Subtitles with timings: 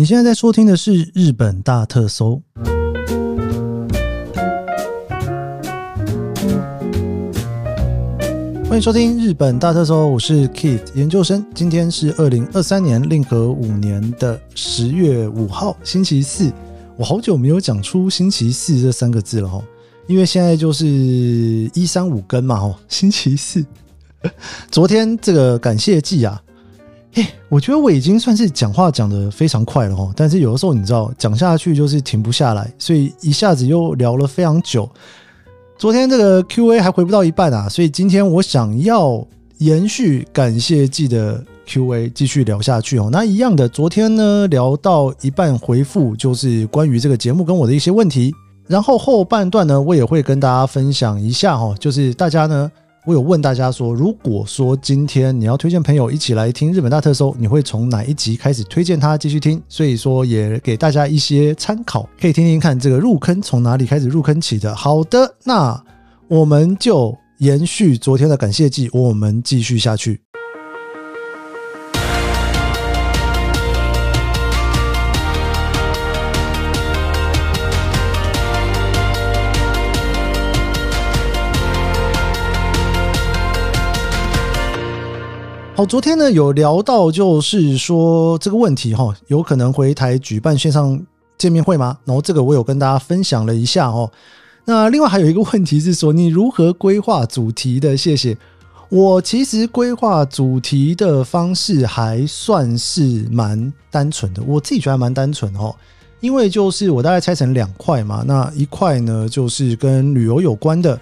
[0.00, 2.40] 你现在在收听的是《日本大特搜》，
[8.66, 11.44] 欢迎收听《日本大特搜》，我是 Keith 研究生。
[11.54, 16.50] 今天是二零二三年令和五年的十月五号，星期四。
[16.96, 19.62] 我好久没有讲出“星期四”这三个字了哈，
[20.06, 23.62] 因为现在就是一三五更嘛哈，星期四。
[24.72, 26.40] 昨天这个感谢祭啊。
[27.12, 34.88] 嘿，我觉得我已经算是讲话讲得非常快了哈，但是有的时候你知道讲下去就是停不下来，所以一下子又聊了非常久。
[35.76, 39.26] 昨天这个 Q&A 还回不到一半啊，所以今天我想要
[39.58, 43.08] 延续感谢祭的 Q&A 继续聊下去哦。
[43.10, 48.32] 那一样的，昨天呢聊到一半回复就是关于这个节目跟我的一些问题，
[48.68, 52.70] 然后后半段呢我也会跟大家分享一下哈，就是大家呢。
[53.10, 59.60] 我有问大家说，如果说今天你要推荐朋友一起来听日本大特搜，你会从哪一集开始推荐他继续听？
[59.68, 64.72] 所以说也给大家一些参考，可以听听看这个入坑从哪里开始入坑起的。
[64.76, 65.82] 好的，那
[66.28, 70.20] 我们就延续昨天的感谢祭，我们继续下去。
[85.80, 91.00] 好，昨天呢有聊到，就是说这个问题哈，有可能回台举办线上
[91.38, 91.96] 见面会吗？
[92.04, 94.12] 然后这个我有跟大家分享了一下哦。
[94.66, 97.96] 那另外还有一个问题是说，你如何规划主题的？
[97.96, 98.36] 谢谢。
[98.90, 105.74] 我其实规划主题的方式还算是蛮单纯的，我自己觉得还蛮单纯的哦。
[106.20, 111.00] 因为就是我大概拆成两块嘛，那一块呢就是跟旅游有关的。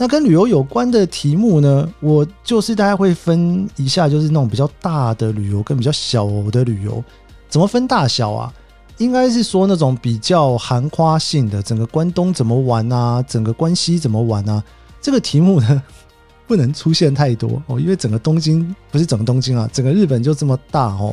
[0.00, 7.02] 那跟旅游有关的题目呢，我就是大概会分一下，就是那种比较大的旅游跟比较小的旅游，
[7.48, 8.54] 怎么分大小啊？
[8.98, 14.62] 应该是说那种比较含夸性的，整个关东怎么玩啊，整个关西怎么玩啊？
[15.00, 15.82] 这个题目呢，
[16.46, 21.12] 不能出现太多哦，因为整个东京不是整个东京啊，整个日本就这么大哦。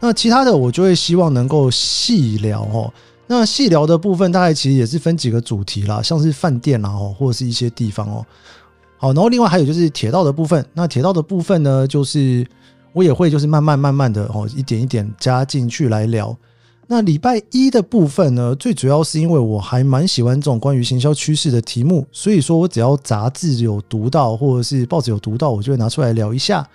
[0.00, 2.92] 那其他的我就会希望能够细聊哦。
[3.34, 8.26] 那细聊的部分大概其实也是分几个主题啦，像是饭店啦啊，或者是一些地方哦。
[8.98, 10.62] 好，然后另外还有就是铁道的部分。
[10.74, 12.46] 那铁道的部分呢，就是
[12.92, 16.36] 我也会就是慢慢慢慢的哦，一点一点加进去来聊。
[16.86, 26.68] 那礼拜一的部分呢，最主要是因为我还蛮喜欢这种关于行销趋势的题目，所以说我只要杂志有读到或者是报纸有读到，我就会拿出来聊一下。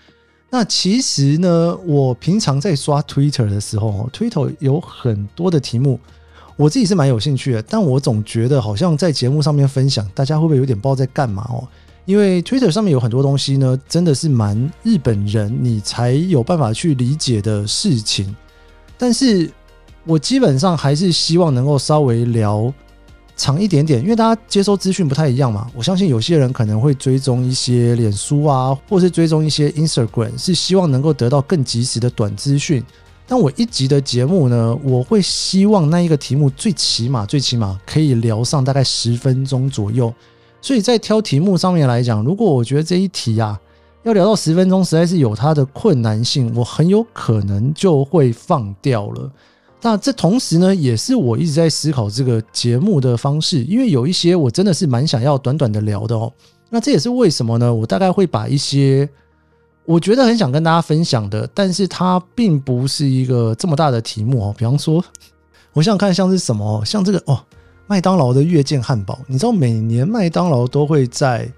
[0.50, 6.00] 那其实呢，我平常在刷 Twitter 的时候，Twitter 有很多的题目。
[6.58, 11.66] 我自己是蛮有兴趣的，但我总觉得好像在节目上面分享，大家会不会有点不知道在干嘛哦？
[12.06, 18.36] 因为 Twitter 上面有很多东西呢，真的是蛮日本人你才有办法去理解的事情。
[18.98, 19.50] 但是
[20.04, 22.74] 我基本上还是希望能够稍微聊
[23.36, 25.70] 长一点点，因为大家接收资讯不太一样嘛。
[25.76, 32.84] 我相信有些人可能会追踪一些脸书啊，或是追踪一些 Instagram，是希望能够得到更及时的短资讯。
[33.30, 40.14] 但我一集的节目呢，我会希望那一个题目最起码最起码可以聊上大概十分钟左右。
[40.62, 43.60] 所以在挑题目上面来讲，如果我觉得这一题啊
[44.04, 49.30] 要聊到十分钟，实在是有它的困难性，我很有可能就会放掉了。
[49.82, 56.32] 那这同时呢，也是我一直在思考这个节目的方式，因为有一些我真的是蛮想要短短的聊的哦。
[56.70, 57.74] 那这也是为什么呢？
[57.74, 59.10] 我大概会把一些。
[59.88, 64.56] 我觉得很想跟大家分享的，但是它并不是一个这么大的题目哦。
[64.58, 64.96] 比方说，
[65.72, 67.42] 我想想看像是什么，像这个哦，
[67.88, 69.18] 麦当劳的月见汉堡。
[69.28, 71.50] 你知道每年麦当劳都会在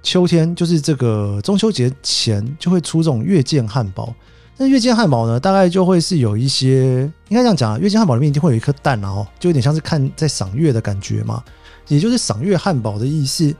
[0.00, 4.14] 秋天，就是这个中秋节前就会出这种月见汉堡。
[4.56, 7.00] 那月见汉堡呢，大概就会是有一些，
[7.30, 11.42] 应该这样讲，月见汉堡里面一定会有一颗蛋哦，就有点像是看在赏月的感觉嘛，
[11.88, 13.52] 也就是赏月汉堡的意思。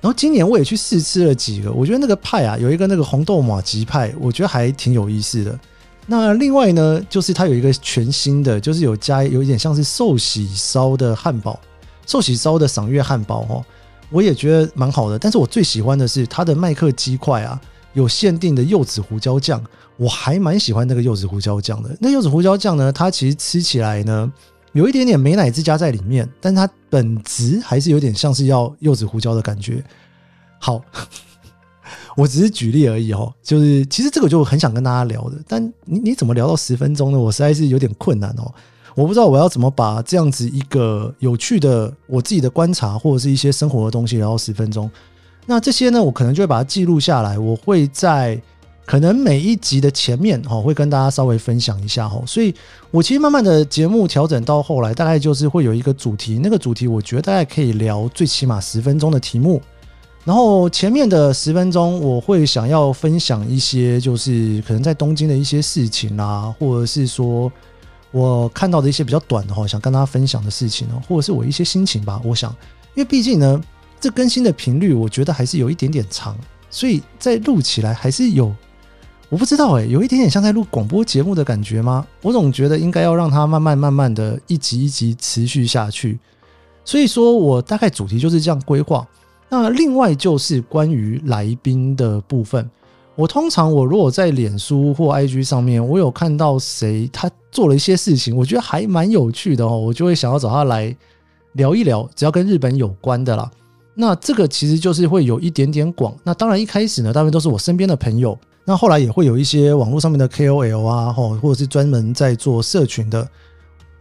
[0.00, 5.58] 然后今年我也去试吃了几个，我觉得那个派啊，有一个那个红豆马吉派，我觉得还挺有意思的。
[6.06, 11.58] 那另外呢，就是它有一个全新的，就是有加有一点像是寿喜烧的汉堡，
[12.06, 13.64] 寿喜烧的赏月汉堡哦，
[14.08, 15.18] 我也觉得蛮好的。
[15.18, 17.60] 但是我最喜欢的是它的麦克鸡块啊，
[17.92, 19.62] 有限定的柚子胡椒酱，
[19.96, 21.94] 我还蛮喜欢那个柚子胡椒酱的。
[22.00, 24.32] 那柚子胡椒酱呢，它其实吃起来呢。
[24.72, 29.82] 有一点点美乃滋加在里面，但它本质还是有点像是要柚子胡椒的感觉。
[30.58, 30.82] 好，
[32.16, 37.18] 我只是举例而已哦，就是其实这个就很想跟大家聊的，但你你怎么聊到十分钟呢？
[37.18, 38.52] 我实在是有点困难哦，
[38.94, 44.90] 我不知道我要怎么把这样子一个有趣的我自己的观察或者是一些生活的东西聊到十分钟。
[45.46, 48.40] 那这些呢，我可能就会把它记录下来，我会在
[48.88, 52.54] 可能每一集的前面哈会跟大家稍微分享一下哈，所以
[52.90, 59.60] 我其实慢慢的节目调整到后来，大概就是会有一个主题，那个主题我觉得大概可以聊最起码十分钟的题目，
[60.24, 67.52] 然后前面的十分钟我会想要分享一些就是可能在东京的一些事情啊，或者是说
[68.10, 72.50] 我看到的一些比较短的哈，想跟大家分享的事情哦，或者是我一些心情吧，我想，
[72.94, 73.60] 因为毕竟呢，
[74.00, 76.34] 这更新的频率我觉得还是有一点点长，
[76.70, 78.50] 所以在录起来还是有。
[79.30, 82.06] 我不知道哎，有一点点像在录广播节目的感觉吗？
[82.22, 86.18] 我总觉得应该要让它慢慢慢慢的一集一集持续下去。
[86.82, 89.06] 所以说我大概主题就是这样规划。
[89.50, 92.70] 那另外就是关于来宾的部分，
[93.16, 100.96] 我通常我如果在脸书或 IG 上面，我有看到谁他做了一些事情，我觉得还蛮有趣的哦，我就会想要找他来
[101.52, 103.50] 聊一聊，只要跟日本有关的啦。
[103.94, 106.16] 那这个其实就是会有一点点广。
[106.24, 108.38] 那当然一开始呢，大部分都是我身边的朋友。
[108.68, 113.26] 那后来也会有一些网络上面的 KOL 啊，吼或者是专门在做社群的，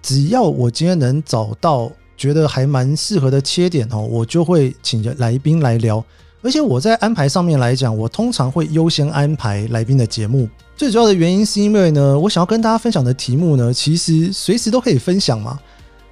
[0.02, 6.04] 只要我今天能找到觉得还蛮适合的切点哦，我就会请来宾来聊。
[6.42, 10.50] 而且我在安排上面来讲，我通常会优先安排来宾的节目。
[10.75, 15.58] 最主要的原因是因为呢，我想要跟大家分享的题目呢，其实随时都可以分享嘛。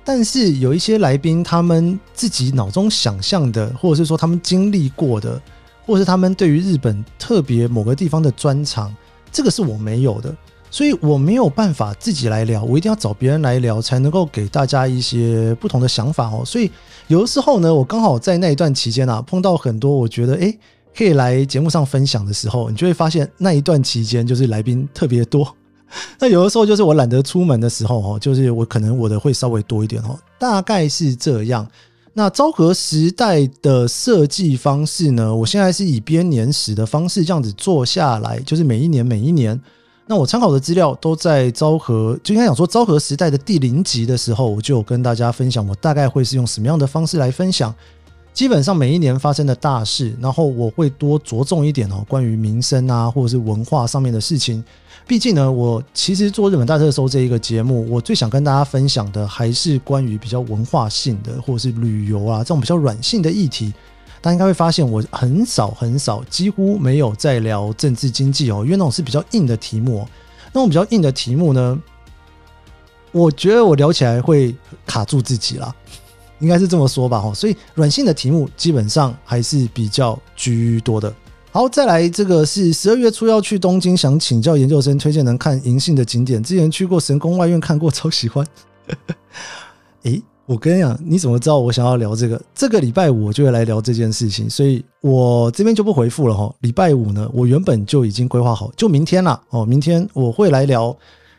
[0.06, 5.42] 但是有一些来宾他们自己脑中想象的，或者是说他们经历过的。
[5.86, 8.94] 或是他们对于日本特别某个地方的专长，
[9.32, 10.36] 这个是我没有的，
[10.72, 16.44] 所以我没有办法自己来聊，我一定要找别人来聊，才能够给大家一些不同的想法哦。
[16.46, 16.72] 所以
[17.08, 20.58] 有的时候呢，我刚好在那一段期间啊，碰到很多我觉得诶
[20.96, 25.56] 可以来节目上分享的时候，你就会发现那一段期间就是来宾特别多。
[26.20, 31.68] 那有的时候就是我懒得出门的时候哦，就是我可能我的会稍微多一点哦，大概是这样。
[32.17, 35.35] 那昭和时代的设计方式呢？
[35.35, 39.59] 我现在是以编年史的方式这样子做下来，就是每一年每一年。
[40.07, 47.75] 那我参考的资料都在昭和，就应该讲说昭和时代的第零集的时候，我就有跟大家分享，我大概会是用什么样的方式来分享。
[48.33, 54.63] 基本上每一年发生的大事，然后我会多着重一点哦，关于民生啊，或者是文化上面的事情。
[55.07, 63.72] 毕竟呢，我其实做日本大特搜这一个节目，我最想跟大家分享的还是关于比较文化性的，或者是旅游啊这种比较软性的议题。
[64.19, 70.07] 大家应该会发现，我很少很少，几乎没有在聊政治经济哦，因为那种是比较硬的题目。
[70.52, 71.80] 那种比较硬的题目呢，
[73.12, 74.56] 我觉得我聊起来会
[74.88, 75.72] 卡住自己啦，
[76.40, 77.19] 应该是这么说吧。
[77.22, 81.13] 哈，所以软性的题目基本上还是比较居多的。
[81.56, 86.44] 好，再来这个是十二月初要去东京，想请教研究生推荐能看银杏的景点。
[86.44, 88.46] 之前去过神宫外苑看过，超喜欢。
[90.04, 92.42] 诶，我跟你讲，你怎么知道我想要聊这个？
[92.54, 96.54] 这个礼拜五我就会来聊这件事情，所以我这边就不回复了哈。
[96.60, 99.66] 礼拜五呢，我原本就已经规划好，就明天了哦。
[99.66, 100.94] 明天我会来聊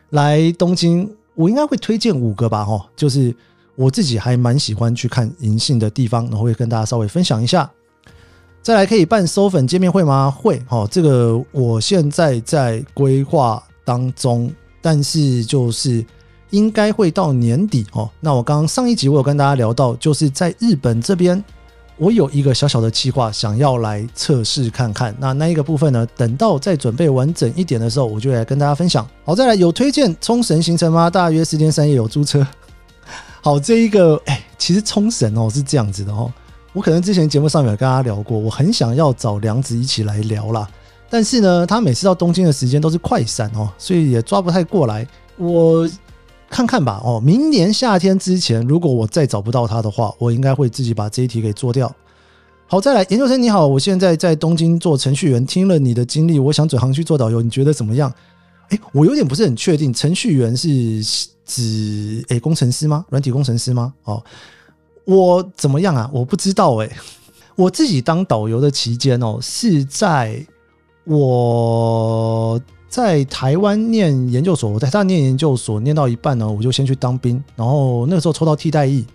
[0.09, 3.31] 来东京，我应该会推荐五个吧哈，就是
[3.75, 7.71] 我自己还蛮喜欢去看银杏的地方，然后会跟大家稍微分享一下。
[8.67, 10.29] 再来可以办收粉见面会吗？
[10.29, 16.05] 会，哦，这个我现在在规划当中，但是就是
[16.49, 18.09] 应该会到年底哦。
[18.19, 21.41] 那我刚刚上一集我有跟大家聊到，就是在日本这边，
[21.95, 25.15] 我有一个小小的计划，想要来测试看看。
[25.17, 29.07] 那那一个部分呢，等到再准备完整一点的时候，我就来跟大家分享。
[29.23, 31.09] 好，再来有推荐冲绳行程吗？
[31.09, 32.45] 大约四天三夜有租车。
[33.41, 36.29] 好，这一个哎，其实冲绳哦是这样子的哦。
[36.77, 40.69] 我可能之前节目上面有跟大家聊过，我很想要找梁子一起来聊啦，
[41.09, 45.07] 但是呢，他每次到东京的时间都是快闪哦，所以也抓不太过来。
[45.37, 45.89] 我
[46.51, 51.91] 看看吧，哦，明年夏天之前，如果我再找不到他的话，我应该会自己把这一题给做掉。
[52.67, 58.13] 好，再来，研究生你好，我现在在东京做程序员，听了你的经历，我想转行去做导游，你觉得怎么样？
[58.69, 60.69] 诶，我有点不是很确定，程序员是
[61.43, 63.03] 指诶工程师吗？
[63.09, 63.91] 软体工程师吗？
[64.03, 64.23] 哦。
[65.07, 66.09] 我怎么样啊？
[66.13, 66.89] 我不知道哎、
[67.55, 70.45] 我自己当导游的期间哦，是在
[71.05, 72.59] 我
[72.89, 79.05] 在台湾念研究所，我在台湾念研究所念到一半呢，我就先去当兵，然后那个时候抽到替代役，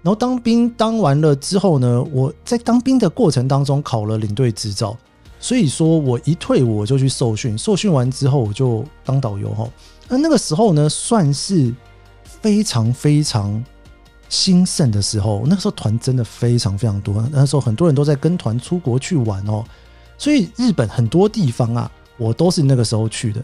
[0.00, 4.96] 然后当兵当完了之后呢，我在当兵的过程当中考了领队执照，
[5.38, 9.68] 所以说我一退伍我就去受训，受训完之后我就当导游哈。
[10.08, 11.70] 那那个时候呢，算是
[12.24, 13.62] 非常非常。
[14.28, 17.24] 兴盛的时候，那个时候团真的非常非常多。
[17.30, 19.64] 那时候很多人都在跟团出国去玩哦，
[20.18, 23.42] 所以日本很多地方啊，我都是那个时候去的。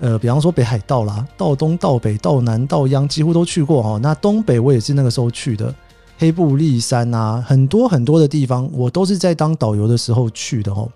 [0.00, 3.98] 呃，比方说北海道啦，道东、道北、道南、道央，几乎都去过哈。
[4.00, 5.74] 那东北我也是那个时候去的，
[6.18, 10.88] 黑部立山啊，很多很多的地方，我都是在当导游的时候去的哈。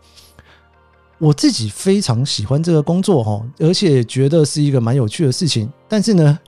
[1.18, 5.68] 我自己非常喜欢这个工作哈，而且觉得是一个蛮有趣的事情。
[5.88, 6.38] 但是呢，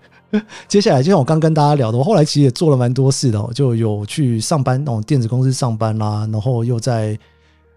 [0.69, 7.19] 接下来就像我刚跟大家聊的，我后来其实也做了蛮多事的，就有去上班那种电子公司上班啦，然后又在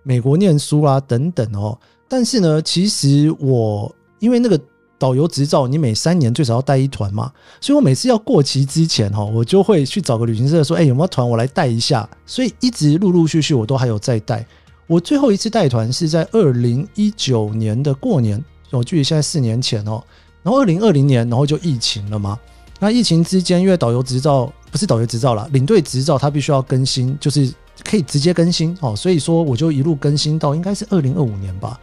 [0.04, 1.78] 美国念书啦等等哦。
[2.08, 4.60] 但是呢，其实我因为那个。
[5.00, 12.10] 导游执照，你每三年最少要带一团嘛，所以我每次要过期之前哈，我就会去找个旅行社说，哎，有没有团我来带一下。
[12.26, 14.44] 所以一直陆陆续续我都还有在带。
[14.88, 20.04] 我最后一次带团是在二零一九年的过年，我距离现在四年前哦。
[20.48, 22.40] 然后二零二零年，然后就疫情了嘛。
[22.80, 28.96] 那疫情之间，因为导游执照不是导游执照啦，领队执照它必须要更新，就是可以直接更新哦。
[28.96, 31.78] 所以说我就一路更新到应该是二零二五年吧。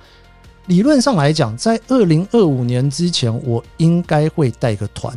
[0.69, 5.15] 理论上来讲，在二零二五年之前，我应该会带个团，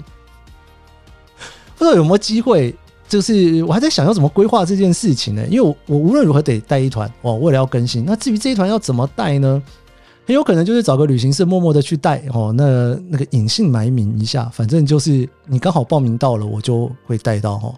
[1.78, 2.76] 不知道有没有机会。
[3.08, 5.48] 就是我还在想要怎么规划这件事情呢？
[5.48, 8.04] 因为我我无论如何得带一团哦，为了要更新。
[8.04, 9.64] 那至于这一团要怎么带呢？
[10.28, 17.74] 很有可能就是找个旅行社默默的去带哦，那那个隐姓埋名一下，反正就是你刚好报名到了，我就会带到哦。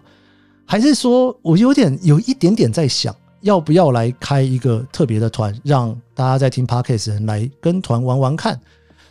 [0.66, 3.14] 还是说我有点有一点点在想。
[3.42, 8.60] 要不要来开一个特别的团，让大家在听 Podcast 人来跟团玩玩看？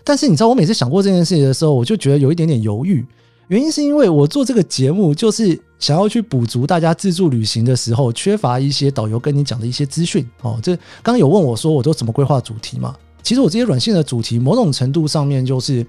[0.03, 3.03] 但是你知道，我每次想过这件事情的时候，我就觉得有一点点犹豫。
[3.47, 10.23] 原因是因为我做这个节目，就是想要去补足大家自助旅行的时候缺乏一些导游跟你讲的一些资讯。
[10.43, 12.95] 哦，这刚刚有问我说，我都怎么规划主题嘛？
[13.21, 15.85] 其实我这些软性的主题，某种程度上面就是，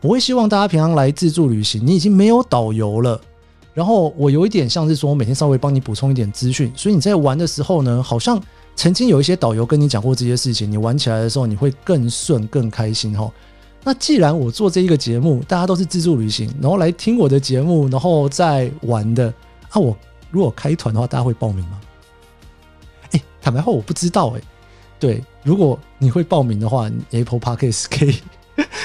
[0.00, 3.20] 我会希望大家平常来自助旅行，你已经没有导游了。
[3.74, 8.38] 然后我有一点像是说，我每天稍微帮你补充一点资讯，所以你在玩的时候呢，好像
[8.76, 13.32] 曾经有一些导游跟你讲过这些事情，你玩起来的时候你会更顺、更开心哈。
[13.82, 19.32] 那既然我做这一个节目，大家都是自助旅行，然后来听我的节目，然后再玩的，
[19.70, 19.96] 啊，我
[20.30, 21.80] 如果开团的话，大家会报名吗？
[23.12, 24.40] 哎，坦白话我不知道哎。
[25.00, 28.16] 对，如果你会报名的话，Apple Podcast 可以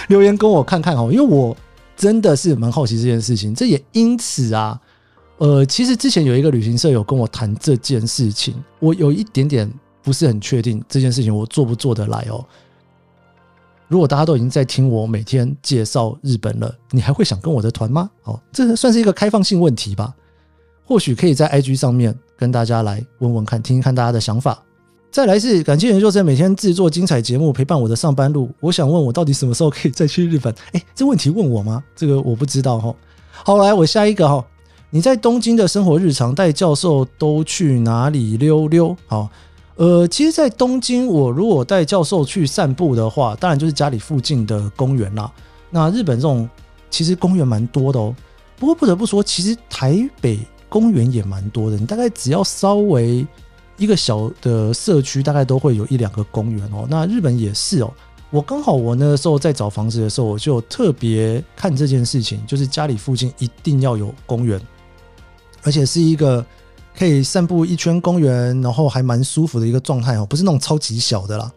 [0.07, 1.55] 留言跟我看看哦，因为我。
[1.99, 4.79] 真的是蛮好奇这件事情，这也因此啊，
[5.39, 9.67] 呃，其实之前有一个旅行社有跟我谈这件事情，我有一点点
[10.03, 12.45] 不是很确定这件事情我做不做得来哦。
[13.87, 18.07] 如果大家都已经在听我每天介绍日本了，你还会想跟我的团吗？
[18.25, 20.13] 哦，这算是一个开放性问题吧，
[20.85, 24.63] 或许可以在 IG 上面跟大家来问问看，听听看大家的想法。
[25.17, 28.51] 再来是感谢研究生每天制作精彩节目陪伴我的上班路。
[28.59, 30.53] 我想问我到底什么时候可以再去日本？
[30.73, 31.83] 哎，这问题问我吗？
[31.95, 32.93] 这个我不知道哈。
[33.31, 34.45] 好，来我下一个哈。
[34.91, 38.95] 你在东京的生活日常带教授都去哪里溜溜？
[39.07, 39.27] 好，
[39.77, 45.31] 呃，其实，在东京我如果带教授去散步的话，当然就是家里附近的公园啦。
[45.71, 46.47] 那日本这种
[46.91, 48.15] 其实公园蛮多的哦。
[48.59, 50.37] 不过不得不说，其实台北
[50.69, 51.77] 公园也蛮多的。
[51.77, 53.25] 你大概只要稍微。
[53.77, 57.93] 一个小的社区大概都会有一两个公园哦，那日本也是哦。
[58.29, 64.59] 我刚好我那时候在找房子的时候，我就特别看这件事情，就是家里附近一定要有公园，
[65.63, 66.45] 而且是一个
[66.97, 71.49] 可以散步一圈公园，然后还蛮舒服的一个状态哦，不是那种超级小的啦。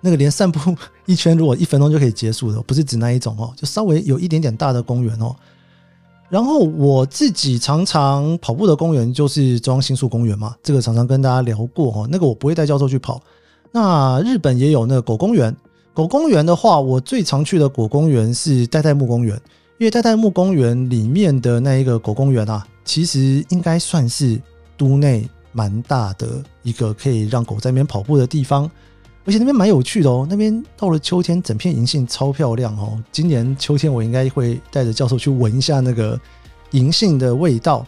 [0.00, 0.76] 那个连散步
[1.06, 5.34] 一圈如果一分钟就可以结束的，不是指那一种哦，就稍微有一点点大的公园哦。
[6.30, 12.06] 然后我自己常常跑步的公园就是中央新宿公园嘛，这个常常跟大家聊过哈。
[12.10, 13.20] 那个我不会带教授去跑。
[13.70, 15.54] 那日本也有那个狗公园，
[15.92, 19.34] 狗公园的话，我最常去的狗公园是代代木公园，
[19.78, 24.40] 因为代代木公园里面的那一个狗公园啊，其实应该算是
[24.76, 28.68] 都内蛮大的一个可以让狗在那边跑步的地方。
[29.26, 33.02] 而且那边蛮有趣的哦，那边到了秋天，整片银杏超漂亮哦。
[33.10, 36.20] 今年秋天我应该会带着教授去闻一下那个
[36.72, 37.86] 银杏的味道。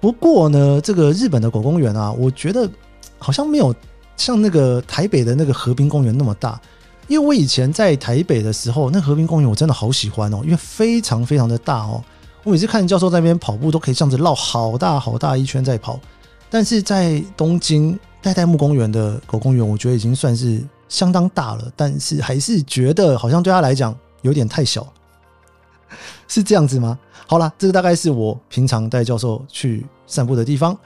[0.00, 2.70] 不过呢，这个日本的狗公园啊，我觉得
[3.18, 3.74] 好像没有
[4.16, 6.60] 像那个台北的那个河滨公园那么大。
[7.08, 12.02] 因为我以前在台北的时候，那河滨公园我真的好喜欢哦，因为非常非常的大哦。
[12.44, 15.98] 我每次看教授在那边跑步，都可以这样子绕好大好大一圈在跑。
[16.48, 17.98] 但是在东京。
[18.22, 24.86] 代代木公园的狗公园，我觉得已经算是相当大了，但是还是觉得好像对他来讲有点太小，
[26.28, 26.96] 是这样子吗？
[27.26, 30.76] 好啦，这个大概是我平常带教授去散步的地方。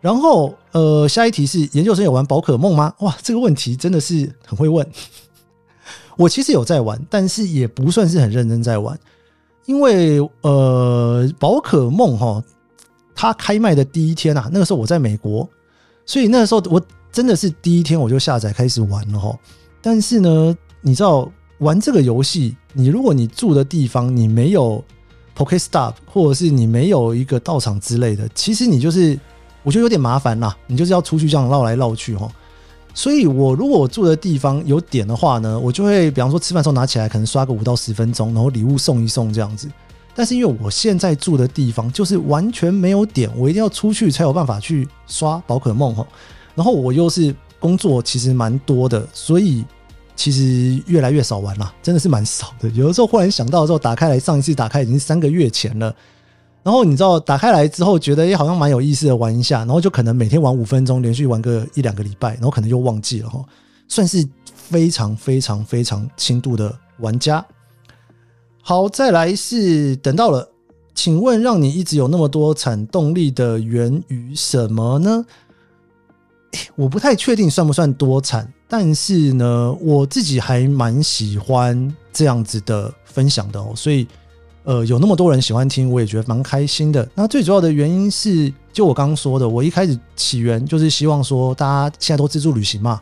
[0.00, 2.94] 然后，呃，下一题是研究生有玩宝可梦吗？
[3.00, 4.86] 哇，这个问题真的是很会问。
[6.16, 8.96] 我其实有在玩，但是也不算是很认真在玩，
[9.64, 12.40] 因为呃，宝可梦哈，
[13.14, 15.48] 它开卖的第一天啊，那个时候我在美国。
[16.06, 16.80] 所以那时候我
[17.12, 19.38] 真的是第一天我就下载开始玩了哈，
[19.82, 24.82] 但是呢，你知道玩这个游戏，你如果你住的地方你没有
[25.36, 29.18] Pokestop，或者是你没有一个道场之类的，其实你就是
[29.62, 32.30] 我觉得有点麻烦啦，你就是要出去这样绕来绕去哈。
[32.94, 39.68] 所以我如果我住的地方有点的话呢，我就会比方说吃饭时候拿起来，可能刷个五到十分钟，然后礼物送一送这样子。
[40.16, 46.04] 但是因为我现在住的地方就是完全没有点，我一定要出去才有办法去刷宝可梦哈。
[46.54, 49.62] 然后我又是工作其实蛮多的，所以
[50.16, 52.68] 其实越来越少玩了，真的是蛮少的。
[52.70, 55.94] 有的时候忽然想到的时候，打开来，上一次打开已经三个月前了。
[56.62, 63.44] 然后你知道打开来之后，觉得也好像蛮有意思的，玩一下，然后就可能每天玩五分钟，连续玩个一两个礼拜，然后可能又忘记了哈。
[63.86, 67.44] 算是非常非常非常轻度的玩家。
[68.68, 70.50] 好，再来是等到了，
[70.92, 75.24] 请问让你一直有那么多产动力的源于什么呢？
[76.74, 84.04] 我不太确定算不算多产，但是呢，我自己还蛮喜欢这样子的分享的哦，所以。
[84.64, 87.08] 呃，有那么多人喜欢听，我也觉得蛮开心的。
[87.14, 93.00] 那最主要的原因是，就我刚刚说的，我一开始起源就是希望说，大家现在都自助旅行嘛，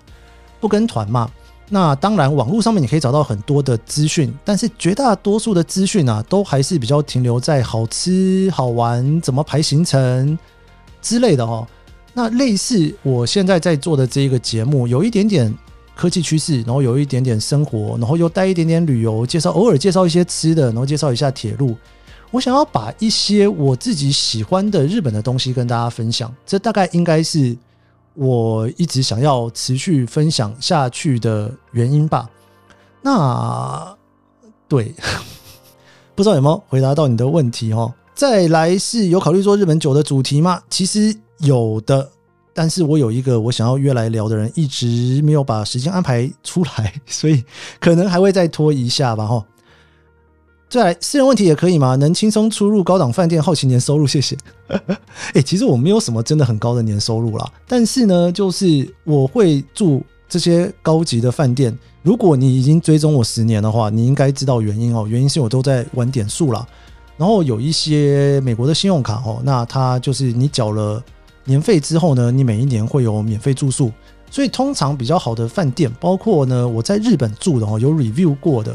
[0.61, 1.27] 不跟团嘛。
[1.69, 10.39] 那当然，网络上面你可以找到很多的资讯，但是绝大多数的资讯啊，都还是比较停留在好吃、好玩、怎么排行程
[11.01, 11.67] 之类的哦。
[12.13, 15.55] 那类似我现在在做的这一个节目，有一点点。
[15.97, 21.77] 科技趋势，然后有一点点生活，然后又带一点点旅游介绍，偶尔介绍一些吃的，然后介绍一下铁路。
[22.33, 27.57] 我想要把一些我自己喜欢的日本的东西跟大家分享，这大概应该是
[28.15, 32.29] 我一直想要持续分享下去的原因吧。
[33.03, 33.97] 那
[34.69, 34.95] 对，
[36.15, 37.93] 不知道有没有回答到你的问题哦？
[38.15, 40.63] 再来是有考虑做日本酒的主题吗？
[40.71, 42.11] 其实有的。
[42.57, 47.43] 但是我有一个我想要约来聊的人，一直没有把时间安排出来，所以
[47.81, 49.45] 可能还会再拖一下吧，哈。
[50.75, 51.95] 再来，私人问题也可以吗？
[51.95, 54.37] 能轻松出入高档饭店，好奇年收入，谢谢。
[55.33, 61.73] 哎，其实我没有什么真的很高的年收入啦，但是呢，就是我会住这些高级的饭店。
[62.03, 65.07] 如果你已经追踪我十年的话，你应该知道原因哦。
[65.09, 66.67] 原因是我都在玩点数啦，
[67.17, 71.01] 然后有一些美国的信用卡哦，那它就是你缴了。
[71.45, 73.93] 年费之后呢，你每一年会有免费住宿，
[74.29, 78.75] 所以通常比较好的饭店，包括呢我在日本住的哦，有 review 过的，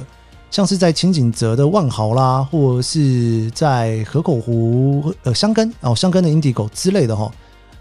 [0.51, 7.31] 像是在清景泽的万豪啦，或者是在河口湖呃箱根哦箱根的 Indigo 之类的哈，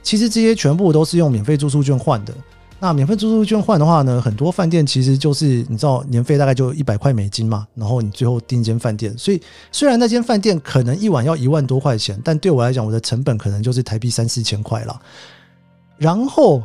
[0.02, 2.34] 其实这些全部都是用免费住宿券换的。
[2.80, 15.00] 那免费住宿券换的话呢，很多饭店其实就是你知道年费大概就一百块美金嘛，然后你最后订一间饭店，所以虽然那间饭店可能一晚要一万多块钱，但对我来讲，我的成本可能就是台币三四千块了。
[15.96, 16.62] 然后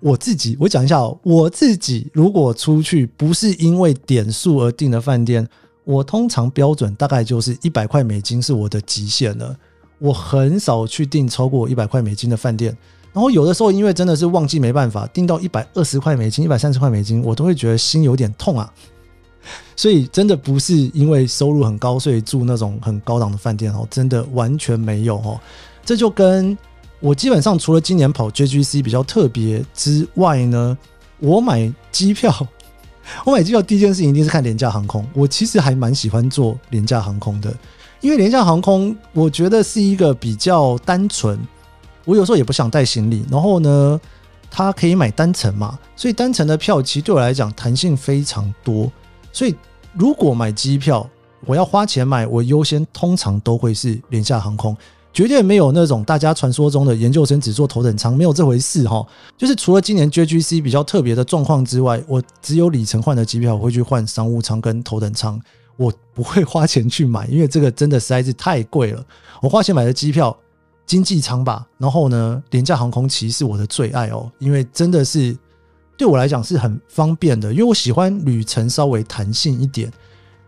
[0.00, 5.46] 我自己我讲一下哦，我自己如果出去不是因为点数而订的饭店，
[5.84, 9.56] 我通常标准大概就是一百块美金是我的极限了，
[9.98, 12.76] 我很少去订超过一百块美金的饭店。
[13.12, 18.72] 然后有的时候，因为真的是忘记没办法订到一百二十块美金、一百三十块美金，我都会觉得心有点痛啊。
[19.74, 25.40] 所以真的不是因为收入很高，所以住那种很高档的饭店哦，真的完全没有哦。
[25.84, 26.56] 这就跟
[27.00, 30.76] 我基本上除了今年跑 JGC 比较特别之外呢，
[31.18, 32.34] 我买机票，
[33.24, 35.06] 我买机票第一件事情一定是看廉价航空。
[35.14, 37.52] 我其实还蛮喜欢坐廉价航空的，
[38.00, 41.38] 因为廉价航空我觉得是一个比较单纯。
[42.04, 44.00] 我有时候也不想带行李，然后呢，
[44.50, 48.90] 它可以买单程嘛，所以单程的票其实对我来讲弹性非常多。
[49.32, 49.54] 所以
[49.94, 51.08] 如果买机票，
[51.46, 54.76] 我要花钱买，我优先通常都会是廉价航空，
[55.12, 59.06] 绝对没有那种大家传说中的研究生只坐头等舱，没有这回事哈。
[59.36, 65.40] 就是除了今年 JGC 比较特别的状况之外，我只有里程换的机票，我会去换商务舱跟头等舱，
[65.76, 69.04] 我不会花钱去买，因为这个真的实在是太贵了。
[69.42, 70.36] 我花钱买的机票。
[70.86, 75.38] 经济舱吧，然后呢，廉价航空其实是我的最爱哦，因为真的是
[75.96, 79.88] 对我来讲是很方便的，因为我喜欢旅程稍微弹性一点。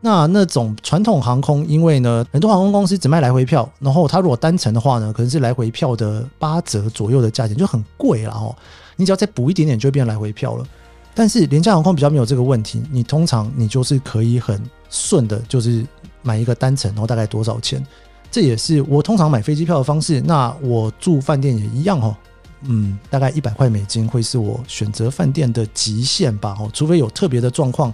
[0.05, 8.55] 那那种传统航空，因为呢，很多航空公司只卖来回票，然后它如果单程的话呢，可能是来回票的八折左右的价钱，就很贵了哦。
[8.97, 10.67] 你只要再补一点点，就变来回票了。
[11.15, 14.61] 但是廉价航空比较没有这个问题，你通常你就是可以很
[14.91, 15.87] 顺的，就是
[16.23, 17.85] 买一个单程，然后大概多少钱？
[18.31, 20.21] 这也是我通常买飞机票的方式。
[20.23, 22.17] 那我住饭店也一样哦，
[22.63, 27.93] 嗯，大概一百块美金会是我选择饭店的极限吧哦，除非有特别的状况，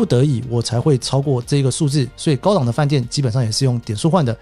[0.00, 2.08] 不得已我才会超过这个数字。
[2.16, 4.34] 所以高档的饭店基本上也是用点数换的。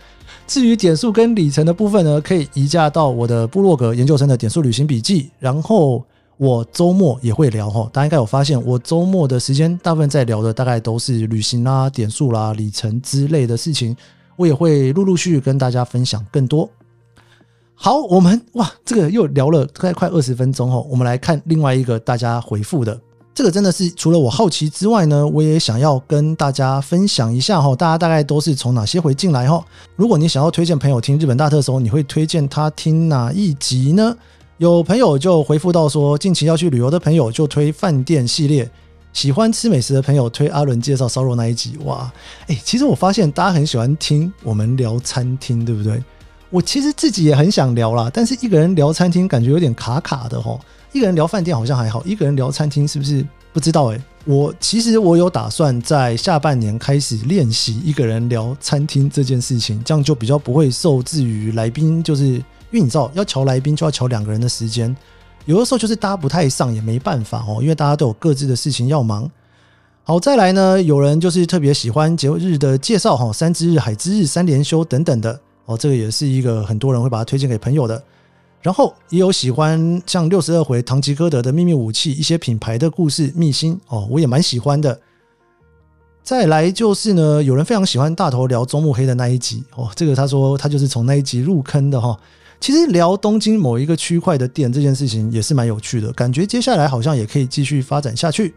[0.47, 5.33] 至于点数跟里程的部分呢，可以移驾到我的部落格研究生的点数旅行笔记。
[5.41, 6.05] 然后
[6.37, 13.97] 我周末也会聊哈，大家应该有发现，我周末的时间大部分在聊的大概都是旅行啦、点数啦、里程之类的事情。
[14.37, 16.71] 我也会陆陆续续跟大家分享更多。
[17.75, 20.87] 好，我们哇，这个又聊了大概快二十分钟哦。
[20.89, 23.01] 我们来看另外一个大家回复的，
[23.39, 27.73] 这个真的是除了我好奇之外呢，我也想要跟大家分享一下哈。
[27.77, 29.65] 大家大概都是从哪些回进来哈？
[29.95, 34.17] 如果你想要推荐朋友听日本大特搜，你会推荐他听哪一集呢？
[34.57, 38.69] 有朋友就回复到说，近期要去旅游的朋友就推饭店系列，
[39.13, 41.79] 喜欢吃美食的朋友推阿伦介绍烧肉那一集。
[41.85, 42.13] 哇，
[42.49, 46.03] 诶，其实我发现大家很喜欢听我们聊餐厅，对不对？
[46.51, 50.59] 我其实自己也很想聊啦，但是一个人聊餐厅感觉有点卡卡的齁。
[50.93, 64.95] 一个人聊饭店好像还好，一个人聊餐厅是不是不知道诶、我其实我有打算在下半年开始练习一个人聊餐厅这件事情，这样就比较不会受制于来宾，就是因为你知道要乔来宾就要乔两个人的时间，
[65.47, 69.29] 有的时候就是搭不太上也没办法哦，因为大家都有各自的事情要忙。
[70.05, 75.39] 好，再来呢，有人就是特别喜欢节日的介绍哈，三之日、海之日、三连休等等的。
[75.67, 78.03] 哦，这个也是一个很多人会把它推荐给朋友的，
[78.63, 85.01] 然后也有喜欢像六十二回唐吉诃德的秘密武器，一些品牌的故事秘辛哦，我也蛮喜欢的。
[86.23, 92.19] 再来就是呢，有人非常喜欢大头聊中目黑的那一集哦，这个他说他就是从那一集入坑的哈。
[92.61, 98.53] 其实聊东京某一个区块的店这件事情也是蛮有趣的，感觉接下来好像也可以继续发展下去。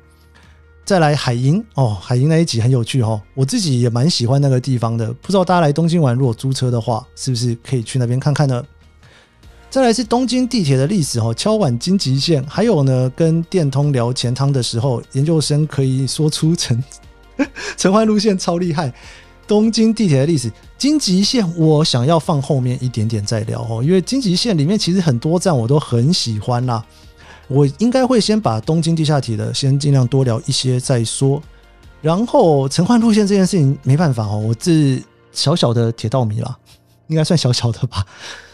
[0.83, 5.13] 再来海银哦，海银那一集很有趣哦，我自己也蛮喜欢那个地方的。
[5.21, 8.65] 不知道大家来东京玩，如果租车的话，是不是可以去那边看看呢？
[9.71, 16.83] 再来是东京地铁的历史哦，敲碗京急线，还有呢，跟电通聊钱汤的时候，研究生可以说出城
[17.77, 18.93] 城环路线超厉害。
[19.47, 26.85] 东京地铁的历史，京急线我想要放后面一点点再聊哦，因为京急线里面其实很多站我都很喜欢啦。
[27.47, 31.41] 我应该会先把东京地下铁的先尽量多聊一些再说，
[32.01, 36.57] 然后城环路线这件事情没办法哦，我是小小的铁道迷啦，
[37.07, 38.05] 应该算小小的吧。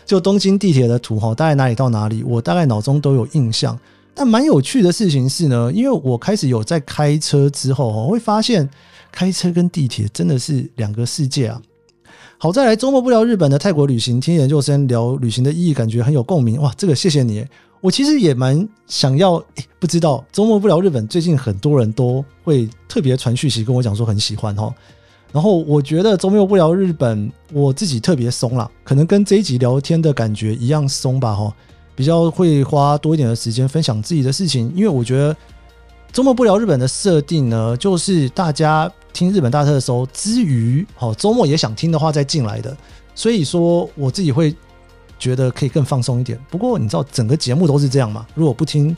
[0.08, 3.78] 就东京地铁的图哈，大概哪里到哪里，我大概脑中都有印象。
[4.16, 8.68] 但蛮有趣的事情是呢，因为我开始有在开车之后，我会发现
[9.12, 11.62] 开车跟地铁真的是两个世界啊。
[12.38, 16.74] 好，再来周末不聊日本的泰国旅行，听研究生聊旅行的意义，感觉很有共鸣哇！
[16.78, 17.46] 这个谢谢你。
[17.82, 19.44] 我其实也蛮想要，
[19.78, 24.74] 不知道周末不聊日本，最近很多人都会特别传讯息跟我讲说很喜欢哈。
[25.32, 31.54] 然后我觉得周末不聊日本，我自己特别松啦，可能跟这一集聊天的感觉一样松吧哈，
[31.96, 35.36] 比较会花多一点的时间分享自己的事情，因为我觉得
[36.12, 42.76] 周末不聊日本的设定呢，就是大家听日本大特的时候之余，好周末也想听的话再进来的，
[43.14, 44.56] 所以说我自己会。
[45.20, 48.24] 觉得可以更放松一点，不过你知道整个节目都是这样嘛？
[48.36, 48.96] 如果不听，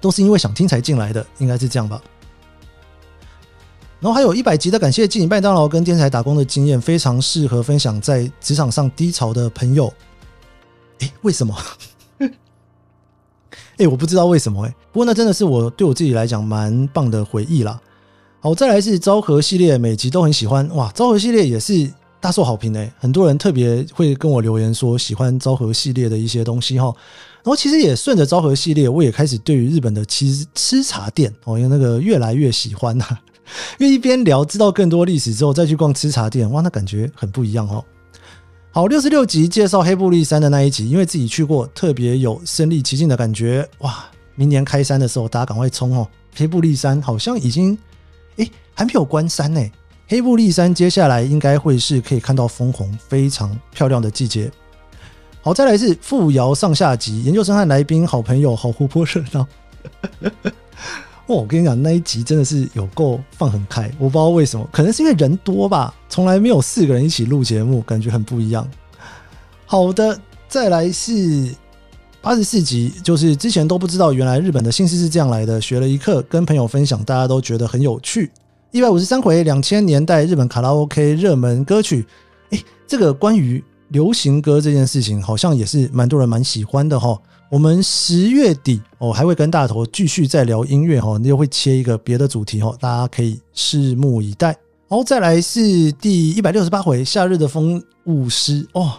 [0.00, 2.02] 都是因为想听才进来的，应该是这样吧。
[4.00, 9.92] 然后还有一百集的感谢祭，麦当劳跟电视台打工的经验，非常适合分享在职场上低潮的朋友。
[11.00, 11.54] 诶，为什么？
[13.78, 17.80] 诶，我不知道为什么诶，不过那真的是我对我自己来讲蛮棒的回忆啦。
[18.40, 20.90] 好，再来是昭和系列，每集都很喜欢哇！
[20.92, 21.90] 昭和系列也是。
[22.22, 26.94] 大受好评诶，很多人特别会跟我留言说喜欢昭和系列的一些东西哈。
[27.36, 33.06] 然后其实也顺着昭和系列，我也开始对于日本的其实吃茶店哦，因为那个越来越喜欢呐。
[33.78, 37.84] 因为一边聊，知道更多历史之后，再去逛吃茶店，哇，那感觉很不一样哦。
[38.72, 43.68] 好，六十六集介绍黑布利山的那一集，因为自己去过，特别有身历其境的感觉。
[43.78, 44.04] 哇，
[44.36, 46.06] 明年开山的时候，大家赶快冲哦！
[46.36, 47.76] 黑布利山好像已经
[48.36, 49.60] 诶还没有关山呢。
[50.06, 54.50] 黑布利山接下来应该会是可以看到枫红非常漂亮的季节。
[55.42, 59.46] 好，再来是富瑶上下集，研究生和来宾好朋友好活泼热闹。
[61.36, 68.68] 我跟你讲那一集真的是有够放很开，我不知道为什么，可能是因为人多吧，从来没有四个人一起录节目，感觉很不一样。
[69.66, 71.54] 好的，再来是
[72.20, 78.30] 八十四集，就是之前都不知道原来日本的姓氏是这样来的，学了一课，跟朋友分享，大家都觉得很有趣。
[78.72, 82.06] 一百五十三回，两千年代日本卡拉 OK 热门歌曲，
[82.50, 87.16] 诶，这个关于流行歌这件事情，好像也是蛮多人蛮喜欢的哈。
[87.50, 94.56] 我们十月底哦，还会跟大头继续再聊音乐哈，又会切一个别的主题哈，大家可以拭目以待。
[94.88, 98.92] 然后，再来是第一百六十八回，夏日的风物诗哦，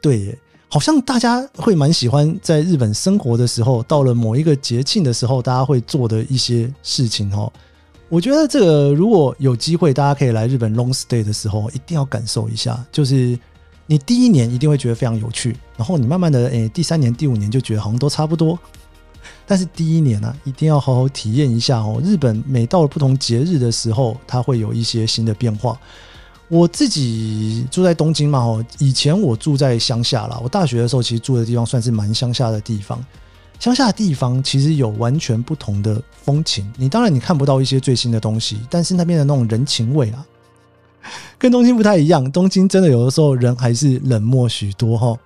[0.00, 7.50] 对耶，好像大家会蛮喜欢在日本生活的时候，到了某一个节庆的时候，大家会做的一些事情哈。
[8.10, 12.82] 我觉得这个如果有机会，大家可以来日本 long stay 的时候，一定要感受一下。
[12.92, 13.38] 就是
[13.92, 18.58] 你第一年一定会觉得非常有趣，然后你慢慢的，诶，第三年、第五年就觉得好像都差不多。
[19.46, 22.00] 但是第一年呢、啊，一定要好好体验一下哦。
[22.02, 25.78] 日本每到了不同节日的时候，它会有一些新的变化。
[26.48, 30.40] 我自己住在东京嘛，哦，以前我住在乡下啦。
[30.42, 32.98] 我大学的时候其实住的地方算是蛮乡下的地方。
[33.60, 36.72] 乡下的地方其实有完全不同的风情。
[36.78, 40.24] 你当然你看不到一些最新的东西，但是那边的那种人情味啊，
[41.38, 42.30] 跟东京不太一样。
[42.30, 45.16] 东京真的有的时候人还是冷漠许多哈。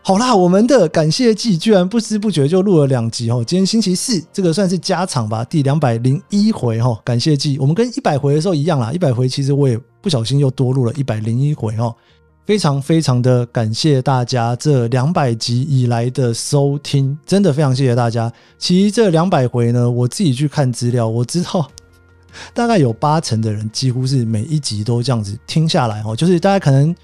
[0.00, 3.44] 好啦，我们的感谢祭居然不知不觉就录了两集哦。
[3.46, 6.98] 今天星期四，这个算是加场吧，第两百零一回哈。
[7.04, 8.90] 感谢祭，我们跟一百回的时候一样啦。
[8.90, 11.94] 一百回其实我也不小心又多录了一百零一回哦。
[12.46, 18.32] 非常非常的感谢大家这两百集以来的收听，真的非常谢谢大家。
[18.56, 21.70] 其实这两百回呢，我自己去看资料，我知道
[22.52, 26.94] 大概有八成的人几乎是每一集都这样子听下来哦，就是大家可能。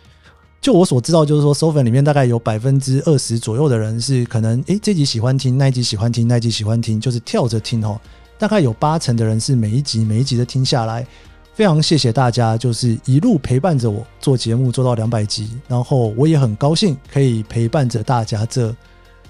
[0.61, 8.01] 就我所知道，就是说，收粉里面大概有百分之二十左右的人是可能，诶，这集喜欢听，那一集喜欢听，那一集喜欢听，就是跳着听哦。
[8.39, 11.07] 大概有八成的人是每一集每一集的听下来，
[11.53, 18.75] 非常谢谢大家，就是一路陪伴着我做节目做到两百集，然后我也很高兴可以陪伴着大家，这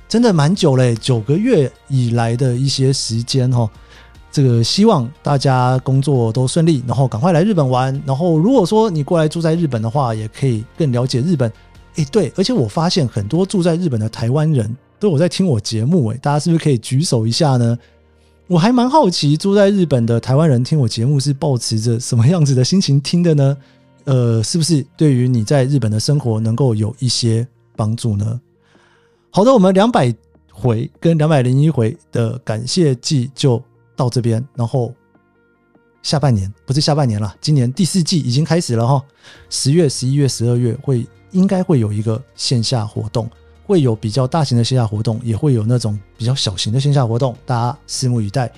[0.08, 3.68] 真的蛮久嘞，九个月以来的一些时间哈。
[4.34, 8.02] 这个希望大家工作都顺利，然后赶快来日本玩。
[8.04, 11.48] 然后如果说你过来住在日本的话，也可以更了解日本。
[11.94, 17.78] 诶，对，而且我发现很多住在日本的台湾人都有在听我节目，诶，大家是不是可以举手一下呢？
[18.48, 23.56] 我还蛮好奇，住在日本的台湾人听我节目是抱持着什么样子的心情听的呢？
[24.02, 28.40] 呃，是不是对于你在日本的生活能够有一些帮助呢？
[29.30, 30.12] 好的，我们两百
[30.50, 33.62] 回跟两百零一回的感谢祭就。
[33.96, 34.92] 到这边，然后
[36.02, 39.02] 下半年不是下半年了，今年第四季已经开始了哈。
[39.48, 43.28] 十月、十一月、十二月会应该会有一个线下活动，
[43.66, 48.52] 会有比较大型的线下活动，也会有那种比较小型的线下活动，大家拭目以待。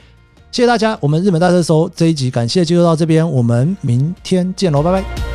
[0.52, 5.25] 谢谢大家，我们日本大热搜这一集感谢就到这边，我们明天见喽，拜拜。